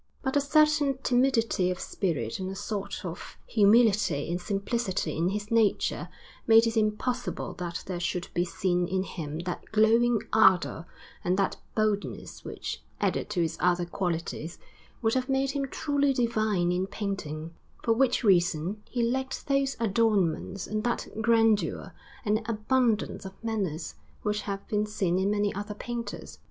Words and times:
But 0.23 0.35
a 0.35 0.41
certain 0.41 0.97
timidity 1.03 1.69
of 1.69 1.79
spirit 1.79 2.39
and 2.39 2.49
a 2.49 2.55
sort 2.55 3.05
of 3.05 3.37
humility 3.45 4.31
and 4.31 4.41
simplicity 4.41 5.15
in 5.15 5.29
his 5.29 5.51
nature 5.51 6.09
made 6.47 6.65
it 6.65 6.75
impossible 6.75 7.53
that 7.59 7.83
there 7.85 7.99
should 7.99 8.27
be 8.33 8.43
seen 8.43 8.87
in 8.87 9.03
him 9.03 9.41
that 9.41 9.71
glowing 9.71 10.23
ardour 10.33 10.87
and 11.23 11.37
that 11.37 11.57
boldness 11.75 12.43
which, 12.43 12.81
added 12.99 13.29
to 13.29 13.43
his 13.43 13.57
other 13.59 13.85
qualities, 13.85 14.57
would 15.03 15.13
have 15.13 15.29
made 15.29 15.51
him 15.51 15.67
truly 15.67 16.13
divine 16.13 16.71
in 16.71 16.87
painting; 16.87 17.53
for 17.83 17.93
which 17.93 18.23
reason 18.23 18.81
he 18.89 19.03
lacked 19.03 19.45
those 19.45 19.77
adornments 19.79 20.65
and 20.65 20.83
that 20.83 21.09
grandeur 21.21 21.93
and 22.25 22.41
abundance 22.49 23.23
of 23.23 23.33
manners 23.43 23.93
which 24.23 24.41
have 24.41 24.67
been 24.67 24.87
seen 24.87 25.19
in 25.19 25.29
many 25.29 25.53
other 25.53 25.75
painters. 25.75 26.39